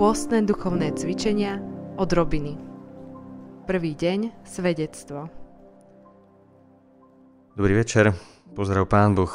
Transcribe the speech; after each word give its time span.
Pôstne 0.00 0.40
duchovné 0.40 0.96
cvičenia 0.96 1.60
od 2.00 2.08
Robiny. 2.08 2.56
Prvý 3.68 3.92
deň 3.92 4.32
svedectvo. 4.48 5.28
Dobrý 7.52 7.76
večer, 7.76 8.16
pozdrav 8.56 8.88
Pán 8.88 9.12
Boh. 9.12 9.28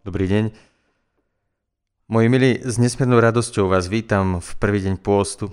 Dobrý 0.00 0.24
deň. 0.24 0.44
Moji 2.08 2.26
milí, 2.32 2.64
s 2.64 2.80
nesmiernou 2.80 3.20
radosťou 3.20 3.68
vás 3.68 3.92
vítam 3.92 4.40
v 4.40 4.50
prvý 4.56 4.88
deň 4.88 5.04
pôstu, 5.04 5.52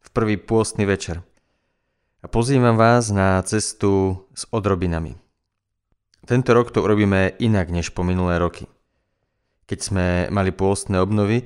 v 0.00 0.08
prvý 0.16 0.40
pôstny 0.40 0.88
večer. 0.88 1.20
A 2.24 2.26
pozývam 2.32 2.80
vás 2.80 3.12
na 3.12 3.36
cestu 3.44 4.24
s 4.32 4.48
odrobinami. 4.48 5.12
Tento 6.24 6.56
rok 6.56 6.72
to 6.72 6.80
urobíme 6.80 7.36
inak 7.36 7.68
než 7.68 7.92
po 7.92 8.00
minulé 8.00 8.40
roky. 8.40 8.64
Keď 9.68 9.78
sme 9.84 10.06
mali 10.32 10.56
pôstne 10.56 10.96
obnovy, 11.04 11.44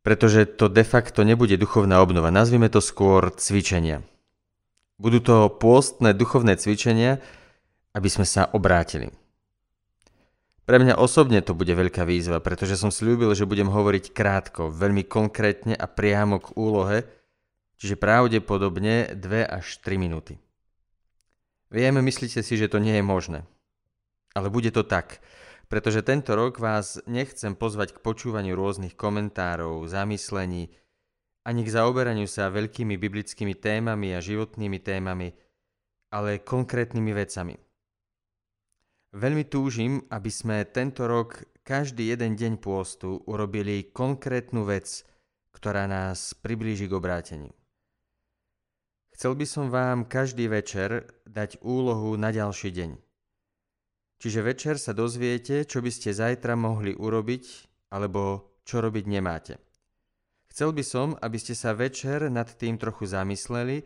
pretože 0.00 0.48
to 0.48 0.72
de 0.72 0.84
facto 0.84 1.20
nebude 1.22 1.56
duchovná 1.60 2.00
obnova. 2.00 2.32
Nazvime 2.32 2.72
to 2.72 2.80
skôr 2.80 3.28
cvičenia. 3.36 4.00
Budú 5.00 5.20
to 5.20 5.36
pôstne 5.48 6.12
duchovné 6.12 6.56
cvičenia, 6.60 7.20
aby 7.96 8.08
sme 8.08 8.28
sa 8.28 8.48
obrátili. 8.52 9.12
Pre 10.68 10.78
mňa 10.78 11.02
osobne 11.02 11.42
to 11.42 11.50
bude 11.50 11.72
veľká 11.74 12.06
výzva, 12.06 12.38
pretože 12.38 12.78
som 12.78 12.94
slúbil, 12.94 13.34
že 13.34 13.48
budem 13.48 13.66
hovoriť 13.66 14.14
krátko, 14.14 14.70
veľmi 14.70 15.02
konkrétne 15.02 15.74
a 15.74 15.90
priamo 15.90 16.38
k 16.38 16.54
úlohe, 16.54 16.98
čiže 17.80 17.98
pravdepodobne 17.98 19.18
2 19.18 19.50
až 19.50 19.66
3 19.82 19.98
minúty. 19.98 20.38
Viem, 21.74 21.98
myslíte 21.98 22.44
si, 22.46 22.54
že 22.54 22.70
to 22.70 22.78
nie 22.78 22.98
je 22.98 23.04
možné. 23.04 23.42
Ale 24.30 24.46
bude 24.46 24.70
to 24.70 24.86
tak 24.86 25.18
pretože 25.70 26.02
tento 26.02 26.34
rok 26.34 26.58
vás 26.58 26.98
nechcem 27.06 27.54
pozvať 27.54 27.94
k 27.94 28.02
počúvaniu 28.02 28.58
rôznych 28.58 28.98
komentárov, 28.98 29.86
zamyslení, 29.86 30.74
ani 31.46 31.62
k 31.62 31.70
zaoberaniu 31.70 32.26
sa 32.26 32.50
veľkými 32.50 32.98
biblickými 32.98 33.54
témami 33.54 34.12
a 34.12 34.18
životnými 34.18 34.82
témami, 34.82 35.30
ale 36.10 36.42
konkrétnymi 36.42 37.14
vecami. 37.14 37.54
Veľmi 39.14 39.46
túžim, 39.46 40.02
aby 40.10 40.30
sme 40.30 40.66
tento 40.66 41.06
rok 41.06 41.46
každý 41.62 42.10
jeden 42.10 42.34
deň 42.34 42.58
pôstu 42.58 43.22
urobili 43.30 43.94
konkrétnu 43.94 44.66
vec, 44.66 45.06
ktorá 45.54 45.86
nás 45.86 46.34
priblíži 46.34 46.90
k 46.90 46.98
obráteniu. 46.98 47.54
Chcel 49.14 49.38
by 49.38 49.46
som 49.46 49.70
vám 49.70 50.02
každý 50.10 50.50
večer 50.50 51.06
dať 51.30 51.62
úlohu 51.62 52.18
na 52.18 52.34
ďalší 52.34 52.74
deň– 52.74 52.90
Čiže 54.20 54.44
večer 54.44 54.76
sa 54.76 54.92
dozviete, 54.92 55.64
čo 55.64 55.80
by 55.80 55.88
ste 55.88 56.12
zajtra 56.12 56.52
mohli 56.52 56.92
urobiť, 56.92 57.44
alebo 57.88 58.52
čo 58.68 58.84
robiť 58.84 59.04
nemáte. 59.08 59.56
Chcel 60.52 60.76
by 60.76 60.84
som, 60.84 61.16
aby 61.16 61.40
ste 61.40 61.56
sa 61.56 61.72
večer 61.72 62.28
nad 62.28 62.44
tým 62.52 62.76
trochu 62.76 63.08
zamysleli, 63.08 63.80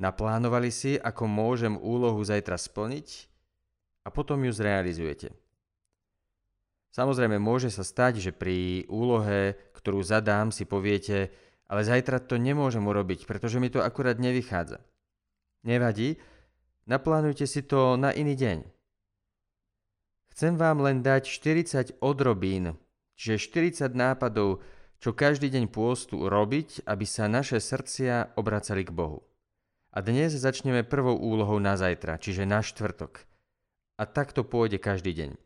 naplánovali 0.00 0.72
si, 0.72 0.96
ako 0.96 1.28
môžem 1.28 1.76
úlohu 1.76 2.24
zajtra 2.24 2.56
splniť 2.56 3.28
a 4.06 4.08
potom 4.08 4.40
ju 4.40 4.56
zrealizujete. 4.56 5.36
Samozrejme, 6.94 7.36
môže 7.42 7.68
sa 7.68 7.84
stať, 7.84 8.24
že 8.24 8.30
pri 8.30 8.88
úlohe, 8.88 9.58
ktorú 9.76 10.00
zadám, 10.00 10.54
si 10.54 10.64
poviete, 10.64 11.34
ale 11.68 11.84
zajtra 11.84 12.24
to 12.24 12.40
nemôžem 12.40 12.86
urobiť, 12.86 13.26
pretože 13.28 13.60
mi 13.60 13.68
to 13.68 13.84
akurát 13.84 14.16
nevychádza. 14.16 14.80
Nevadí, 15.66 16.16
naplánujte 16.88 17.44
si 17.44 17.66
to 17.66 18.00
na 18.00 18.14
iný 18.14 18.38
deň. 18.38 18.73
Chcem 20.34 20.58
vám 20.58 20.82
len 20.82 20.98
dať 20.98 21.30
40 21.30 22.02
odrobín, 22.02 22.74
čiže 23.14 23.54
40 23.54 23.94
nápadov, 23.94 24.66
čo 24.98 25.14
každý 25.14 25.46
deň 25.46 25.70
pôstu 25.70 26.26
robiť, 26.26 26.82
aby 26.90 27.06
sa 27.06 27.30
naše 27.30 27.62
srdcia 27.62 28.34
obracali 28.34 28.82
k 28.82 28.90
Bohu. 28.90 29.22
A 29.94 30.02
dnes 30.02 30.34
začneme 30.34 30.82
prvou 30.82 31.14
úlohou 31.14 31.62
na 31.62 31.78
zajtra, 31.78 32.18
čiže 32.18 32.50
na 32.50 32.66
štvrtok. 32.66 33.22
A 33.94 34.10
takto 34.10 34.42
pôjde 34.42 34.82
každý 34.82 35.14
deň. 35.14 35.38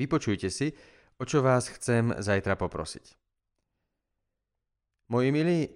Vypočujte 0.00 0.48
si, 0.48 0.72
o 1.20 1.28
čo 1.28 1.44
vás 1.44 1.68
chcem 1.68 2.16
zajtra 2.16 2.56
poprosiť. 2.56 3.20
Moji 5.12 5.28
milí, 5.28 5.68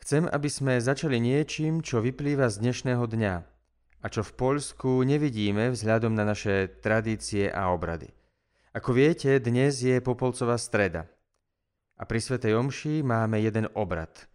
chcem, 0.00 0.24
aby 0.24 0.48
sme 0.48 0.80
začali 0.80 1.20
niečím, 1.20 1.84
čo 1.84 2.00
vyplýva 2.00 2.48
z 2.48 2.64
dnešného 2.64 3.04
dňa– 3.04 3.34
a 3.98 4.06
čo 4.06 4.22
v 4.22 4.32
Poľsku 4.38 5.02
nevidíme 5.02 5.74
vzhľadom 5.74 6.14
na 6.14 6.22
naše 6.22 6.70
tradície 6.78 7.50
a 7.50 7.74
obrady. 7.74 8.14
Ako 8.70 8.94
viete, 8.94 9.42
dnes 9.42 9.82
je 9.82 9.98
Popolcová 9.98 10.54
streda 10.54 11.10
a 11.98 12.06
pri 12.06 12.22
Svetej 12.22 12.54
Omši 12.54 13.02
máme 13.02 13.42
jeden 13.42 13.66
obrad. 13.74 14.30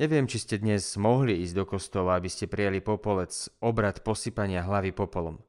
Neviem, 0.00 0.28
či 0.28 0.40
ste 0.40 0.56
dnes 0.60 0.84
mohli 0.96 1.40
ísť 1.44 1.54
do 1.56 1.64
kostola, 1.68 2.16
aby 2.16 2.28
ste 2.28 2.48
prijali 2.48 2.84
popolec, 2.84 3.32
obrad 3.60 4.00
posypania 4.04 4.64
hlavy 4.64 4.92
popolom. 4.92 5.40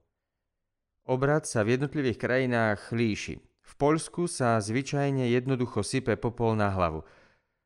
Obrad 1.07 1.47
sa 1.47 1.63
v 1.63 1.79
jednotlivých 1.79 2.19
krajinách 2.19 2.91
líši. 2.91 3.39
V 3.39 3.73
Poľsku 3.75 4.31
sa 4.31 4.59
zvyčajne 4.59 5.27
jednoducho 5.31 5.83
sype 5.83 6.15
popol 6.15 6.55
na 6.55 6.71
hlavu, 6.71 7.03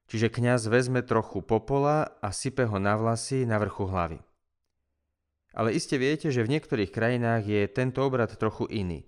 čiže 0.10 0.34
kňaz 0.34 0.70
vezme 0.70 1.06
trochu 1.06 1.46
popola 1.46 2.18
a 2.22 2.34
sype 2.34 2.66
ho 2.66 2.78
na 2.82 2.98
vlasy 2.98 3.46
na 3.46 3.62
vrchu 3.62 3.86
hlavy. 3.86 4.22
Ale 5.52 5.76
iste 5.76 6.00
viete, 6.00 6.32
že 6.32 6.44
v 6.44 6.58
niektorých 6.58 6.92
krajinách 6.96 7.44
je 7.44 7.62
tento 7.68 8.00
obrad 8.00 8.32
trochu 8.40 8.68
iný. 8.72 9.04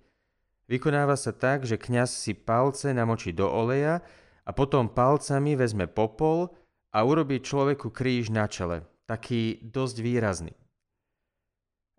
Vykonáva 0.68 1.16
sa 1.16 1.32
tak, 1.32 1.68
že 1.68 1.80
kňaz 1.80 2.08
si 2.12 2.32
palce 2.32 2.92
namočí 2.92 3.32
do 3.32 3.48
oleja 3.48 4.00
a 4.44 4.50
potom 4.52 4.92
palcami 4.92 5.56
vezme 5.56 5.88
popol 5.88 6.52
a 6.92 7.04
urobí 7.04 7.40
človeku 7.40 7.92
kríž 7.92 8.32
na 8.32 8.48
čele, 8.48 8.84
taký 9.04 9.60
dosť 9.60 9.96
výrazný. 10.00 10.54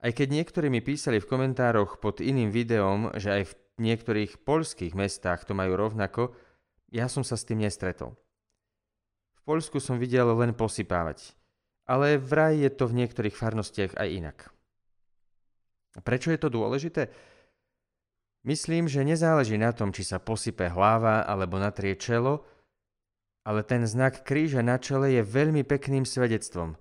Aj 0.01 0.13
keď 0.13 0.28
niektorí 0.29 0.69
mi 0.69 0.85
písali 0.85 1.17
v 1.17 1.29
komentároch 1.29 1.97
pod 1.97 2.22
iným 2.22 2.53
videom, 2.53 3.09
že 3.17 3.41
aj 3.41 3.44
v 3.50 3.53
niektorých 3.81 4.45
poľských 4.45 4.94
mestách 4.94 5.50
to 5.50 5.57
majú 5.57 5.73
rovnako, 5.73 6.38
ja 6.94 7.09
som 7.09 7.25
sa 7.25 7.34
s 7.34 7.45
tým 7.45 7.66
nestretol. 7.66 8.13
V 9.34 9.39
Poľsku 9.45 9.81
som 9.81 9.97
videl 9.97 10.25
len 10.25 10.53
posypávať 10.53 11.34
ale 11.85 12.18
vraj 12.18 12.57
je 12.57 12.69
to 12.73 12.90
v 12.90 13.06
niektorých 13.06 13.38
farnostiach 13.38 13.94
aj 13.97 14.09
inak. 14.09 14.38
Prečo 16.01 16.34
je 16.34 16.40
to 16.41 16.50
dôležité? 16.51 17.07
Myslím, 18.46 18.85
že 18.85 19.01
nezáleží 19.01 19.57
na 19.57 19.73
tom, 19.73 19.90
či 19.90 20.06
sa 20.06 20.22
posype 20.22 20.69
hlava 20.69 21.25
alebo 21.25 21.57
natrie 21.57 21.97
čelo, 21.97 22.46
ale 23.46 23.66
ten 23.66 23.85
znak 23.85 24.25
kríža 24.25 24.62
na 24.62 24.78
čele 24.78 25.18
je 25.18 25.23
veľmi 25.25 25.66
pekným 25.66 26.06
svedectvom. 26.06 26.78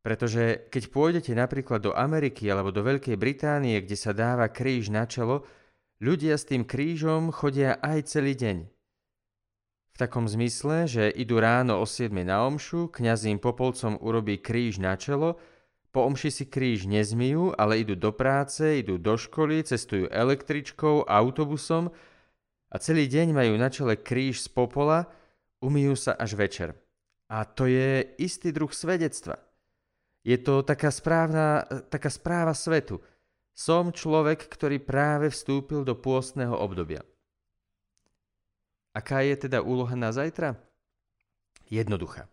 Pretože 0.00 0.70
keď 0.70 0.82
pôjdete 0.92 1.32
napríklad 1.34 1.82
do 1.82 1.92
Ameriky 1.92 2.46
alebo 2.46 2.70
do 2.70 2.80
Veľkej 2.80 3.18
Británie, 3.18 3.82
kde 3.82 3.96
sa 3.98 4.14
dáva 4.14 4.46
kríž 4.46 4.88
na 4.92 5.04
čelo, 5.04 5.42
ľudia 5.98 6.38
s 6.38 6.46
tým 6.46 6.62
krížom 6.62 7.34
chodia 7.34 7.76
aj 7.82 8.14
celý 8.14 8.38
deň. 8.38 8.75
V 9.96 10.04
takom 10.04 10.28
zmysle, 10.28 10.84
že 10.84 11.08
idú 11.08 11.40
ráno 11.40 11.80
o 11.80 11.88
7 11.88 12.12
na 12.20 12.44
omšu, 12.44 12.92
kňaz 12.92 13.32
im 13.32 13.40
popolcom 13.40 13.96
urobí 13.96 14.36
kríž 14.36 14.76
na 14.76 14.92
čelo, 14.92 15.40
po 15.88 16.04
omši 16.04 16.28
si 16.28 16.44
kríž 16.44 16.84
nezmijú, 16.84 17.56
ale 17.56 17.80
idú 17.80 17.96
do 17.96 18.12
práce, 18.12 18.60
idú 18.84 19.00
do 19.00 19.16
školy, 19.16 19.64
cestujú 19.64 20.12
električkou, 20.12 21.08
autobusom 21.08 21.88
a 22.68 22.76
celý 22.76 23.08
deň 23.08 23.32
majú 23.32 23.56
na 23.56 23.72
čele 23.72 23.96
kríž 23.96 24.44
z 24.44 24.52
popola, 24.52 25.08
umýjú 25.64 25.96
sa 25.96 26.12
až 26.12 26.36
večer. 26.36 26.76
A 27.32 27.48
to 27.48 27.64
je 27.64 28.04
istý 28.20 28.52
druh 28.52 28.76
svedectva. 28.76 29.40
Je 30.28 30.36
to 30.36 30.60
taká, 30.60 30.92
správna, 30.92 31.64
taká 31.88 32.12
správa 32.12 32.52
svetu. 32.52 33.00
Som 33.56 33.96
človek, 33.96 34.44
ktorý 34.44 34.76
práve 34.76 35.32
vstúpil 35.32 35.88
do 35.88 35.96
pôstneho 35.96 36.52
obdobia. 36.52 37.00
Aká 38.96 39.20
je 39.20 39.36
teda 39.36 39.60
úloha 39.60 39.92
na 39.92 40.08
zajtra? 40.08 40.56
Jednoduchá. 41.68 42.32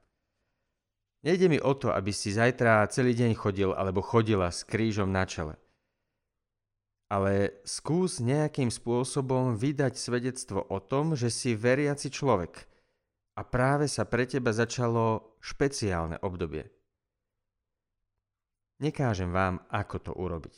Nejde 1.28 1.52
mi 1.52 1.60
o 1.60 1.76
to, 1.76 1.92
aby 1.92 2.16
si 2.16 2.32
zajtra 2.32 2.88
celý 2.88 3.12
deň 3.12 3.36
chodil 3.36 3.76
alebo 3.76 4.00
chodila 4.00 4.48
s 4.48 4.64
krížom 4.64 5.12
na 5.12 5.28
čele. 5.28 5.60
Ale 7.12 7.60
skús 7.68 8.24
nejakým 8.24 8.72
spôsobom 8.72 9.60
vydať 9.60 10.00
svedectvo 10.00 10.64
o 10.64 10.80
tom, 10.80 11.20
že 11.20 11.28
si 11.28 11.52
veriaci 11.52 12.08
človek 12.08 12.64
a 13.36 13.44
práve 13.44 13.92
sa 13.92 14.08
pre 14.08 14.24
teba 14.24 14.56
začalo 14.56 15.36
špeciálne 15.44 16.24
obdobie. 16.24 16.72
Nekážem 18.80 19.36
vám, 19.36 19.64
ako 19.68 19.98
to 20.00 20.12
urobiť. 20.16 20.56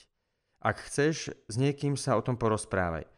Ak 0.61 0.85
chceš, 0.85 1.33
s 1.33 1.55
niekým 1.57 1.97
sa 1.97 2.17
o 2.17 2.21
tom 2.21 2.37
porozprávaj. 2.37 3.14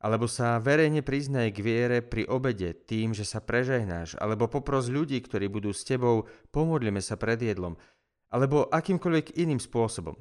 Alebo 0.00 0.24
sa 0.24 0.56
verejne 0.56 1.04
priznaj 1.04 1.52
k 1.52 1.60
viere 1.60 1.98
pri 2.00 2.24
obede 2.24 2.72
tým, 2.72 3.12
že 3.12 3.28
sa 3.28 3.44
prežehnáš, 3.44 4.16
alebo 4.16 4.48
popros 4.48 4.88
ľudí, 4.88 5.20
ktorí 5.20 5.52
budú 5.52 5.76
s 5.76 5.84
tebou, 5.84 6.24
pomodlíme 6.56 7.04
sa 7.04 7.20
pred 7.20 7.36
jedlom, 7.36 7.76
alebo 8.32 8.64
akýmkoľvek 8.72 9.36
iným 9.36 9.60
spôsobom. 9.60 10.16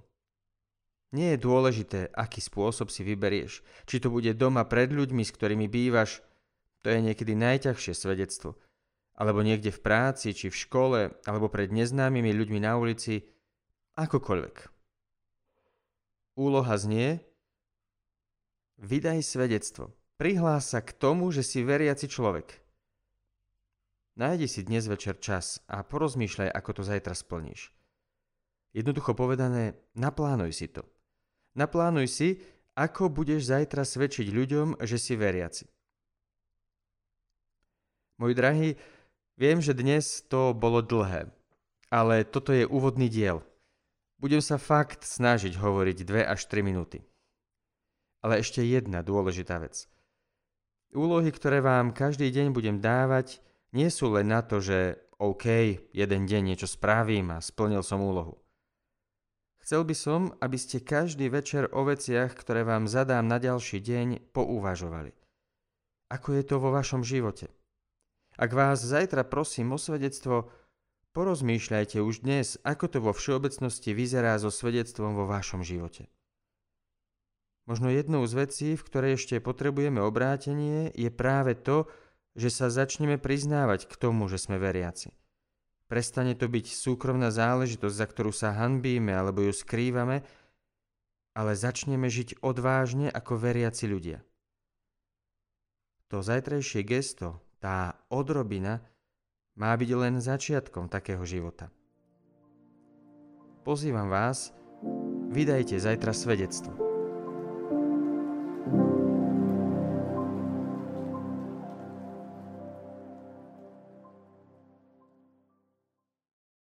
Nie 1.16 1.34
je 1.34 1.42
dôležité, 1.42 2.12
aký 2.12 2.44
spôsob 2.44 2.92
si 2.92 3.08
vyberieš. 3.08 3.64
Či 3.88 4.04
to 4.04 4.12
bude 4.14 4.30
doma 4.36 4.68
pred 4.68 4.92
ľuďmi, 4.92 5.24
s 5.24 5.31
ktorými 5.31 5.66
bývaš, 5.72 6.22
to 6.84 6.92
je 6.92 7.00
niekedy 7.00 7.34
najťažšie 7.34 7.94
svedectvo. 7.96 8.60
alebo 9.20 9.44
niekde 9.44 9.76
v 9.76 9.84
práci, 9.84 10.31
či 10.31 10.48
v 10.48 10.56
škole, 10.56 11.00
alebo 11.28 11.52
pred 11.52 11.68
neznámymi 11.76 12.31
ľuďmi 12.31 12.64
na 12.64 12.80
ulici, 12.80 13.28
akokoľvek. 14.00 14.72
Úloha 16.40 16.76
znie 16.80 17.20
Vydaj 18.80 19.28
svedectvo. 19.28 19.92
Prihlás 20.16 20.72
sa 20.72 20.80
k 20.80 20.96
tomu, 20.96 21.36
že 21.36 21.44
si 21.44 21.68
veriaci 21.68 22.08
človek. 22.08 22.64
Nájdi 24.16 24.48
si 24.48 24.64
dnes 24.64 24.88
večer 24.88 25.20
čas 25.20 25.60
a 25.68 25.84
porozmýšľaj, 25.84 26.48
ako 26.48 26.80
to 26.80 26.81
zajtra 26.88 27.12
splníš. 27.12 27.76
Jednoducho 28.72 29.20
povedané, 29.20 29.76
naplánuj 30.00 30.56
si 30.56 30.72
to. 30.72 30.88
Naplánuj 31.60 32.08
si, 32.08 32.40
ako 32.80 33.12
budeš 33.12 33.52
zajtra 33.52 33.84
svedčiť 33.84 34.31
ľuďom, 34.31 34.80
že 34.80 34.96
si 34.96 35.20
veriaci. 35.20 35.68
Môj 38.16 38.31
drahý, 38.31 38.80
viem, 39.36 39.60
že 39.60 39.76
dnes 39.76 40.24
to 40.24 40.56
bolo 40.56 40.80
dlhé, 40.80 41.28
ale 41.92 42.24
toto 42.24 42.56
je 42.56 42.64
úvodný 42.64 43.12
diel. 43.12 43.44
Budem 44.24 44.40
sa 44.40 44.56
fakt 44.56 45.04
snažiť 45.04 45.60
hovoriť 45.60 46.08
2 46.08 46.24
až 46.24 46.48
3 46.48 46.64
minúty. 46.64 47.04
Ale 48.19 48.44
ešte 48.44 48.66
jedna 48.66 49.00
dôležitá 49.00 49.60
vec. 49.63 49.88
Úlohy, 50.92 51.30
ktoré 51.30 51.62
vám 51.62 51.94
každý 51.94 52.33
deň 52.33 52.51
budem 52.51 52.77
dávať, 52.81 53.39
nie 53.71 53.88
sú 53.94 54.10
len 54.10 54.33
na 54.33 54.42
to, 54.42 54.57
že 54.57 54.98
OK, 55.21 55.45
jeden 55.94 56.21
deň 56.25 56.42
niečo 56.56 56.66
spravím 56.66 57.36
a 57.36 57.44
splnil 57.44 57.86
som 57.86 58.01
úlohu. 58.01 58.42
Chcel 59.62 59.86
by 59.86 59.94
som, 59.94 60.21
aby 60.42 60.57
ste 60.57 60.81
každý 60.81 61.30
večer 61.30 61.69
o 61.69 61.86
veciach, 61.86 62.33
ktoré 62.33 62.66
vám 62.66 62.89
zadám 62.89 63.30
na 63.30 63.38
ďalší 63.38 63.83
deň, 63.83 64.33
pouvažovali. 64.33 65.13
Ako 66.10 66.33
je 66.33 66.44
to 66.48 66.57
vo 66.57 66.74
vašom 66.74 67.06
živote? 67.06 67.54
Ak 68.39 68.50
vás 68.56 68.81
zajtra 68.81 69.27
prosím 69.27 69.75
o 69.75 69.77
svedectvo, 69.77 70.50
porozmýšľajte 71.13 72.01
už 72.01 72.25
dnes, 72.25 72.57
ako 72.66 72.86
to 72.89 72.98
vo 73.04 73.13
všeobecnosti 73.13 73.94
vyzerá 73.94 74.39
so 74.42 74.50
svedectvom 74.50 75.13
vo 75.13 75.30
vašom 75.30 75.62
živote. 75.62 76.10
Možno 77.69 77.94
jednou 77.94 78.25
z 78.25 78.33
vecí, 78.33 78.69
v 78.74 78.81
ktorej 78.81 79.21
ešte 79.21 79.38
potrebujeme 79.38 80.01
obrátenie, 80.01 80.89
je 80.98 81.13
práve 81.13 81.54
to, 81.54 81.86
že 82.33 82.50
sa 82.50 82.74
začneme 82.74 83.21
priznávať 83.21 83.86
k 83.86 83.94
tomu, 83.94 84.25
že 84.25 84.42
sme 84.42 84.57
veriaci. 84.57 85.13
Prestane 85.86 86.33
to 86.33 86.50
byť 86.50 86.66
súkromná 86.66 87.30
záležitosť, 87.30 87.94
za 87.94 88.06
ktorú 88.10 88.33
sa 88.33 88.57
hanbíme 88.57 89.13
alebo 89.13 89.45
ju 89.45 89.54
skrývame, 89.54 90.25
ale 91.38 91.51
začneme 91.54 92.10
žiť 92.10 92.42
odvážne 92.42 93.06
ako 93.06 93.38
veriaci 93.38 93.86
ľudia. 93.86 94.25
To 96.10 96.25
zajtrajšie 96.25 96.81
gesto, 96.81 97.38
tá 97.62 98.01
odrobina 98.10 98.81
má 99.54 99.77
byť 99.77 99.89
len 99.94 100.18
začiatkom 100.18 100.89
takého 100.89 101.21
života. 101.21 101.69
Pozývam 103.62 104.10
vás, 104.10 104.57
vydajte 105.30 105.77
zajtra 105.77 106.18
svedectvo. 106.18 106.88